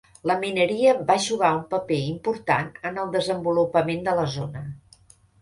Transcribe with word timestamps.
La 0.29 0.35
mineria 0.43 0.93
va 1.11 1.17
jugar 1.25 1.51
un 1.57 1.61
paper 1.73 1.99
important 2.13 2.71
en 2.91 2.99
el 3.03 3.13
desenvolupament 3.17 4.03
de 4.11 4.17
la 4.23 4.27
zona. 4.39 4.67